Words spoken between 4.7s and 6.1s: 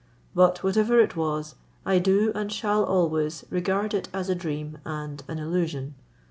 and an illusion.